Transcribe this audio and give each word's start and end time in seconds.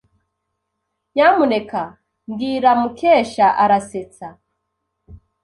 Nyamuneka 1.13 1.81
mbwira 2.31 2.69
Mukesha 2.81 3.47
arasetsa. 3.63 4.27